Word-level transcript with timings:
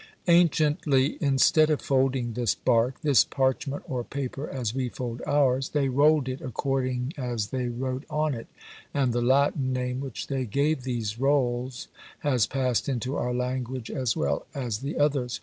Anciently, 0.25 1.19
instead 1.23 1.69
of 1.69 1.79
folding 1.79 2.33
this 2.33 2.55
bark, 2.55 2.95
this 3.03 3.23
parchment, 3.23 3.83
or 3.87 4.03
paper, 4.03 4.49
as 4.49 4.73
we 4.73 4.89
fold 4.89 5.21
ours, 5.27 5.69
they 5.69 5.89
rolled 5.89 6.27
it 6.27 6.41
according 6.41 7.13
as 7.17 7.49
they 7.49 7.67
wrote 7.69 8.05
on 8.09 8.33
it; 8.33 8.47
and 8.95 9.13
the 9.13 9.21
Latin 9.21 9.71
name 9.71 9.99
which 9.99 10.25
they 10.25 10.45
gave 10.47 10.81
these 10.81 11.19
rolls 11.19 11.87
has 12.21 12.47
passed 12.47 12.89
into 12.89 13.15
our 13.15 13.31
language 13.31 13.91
as 13.91 14.17
well 14.17 14.47
as 14.55 14.79
the 14.79 14.97
others. 14.97 15.39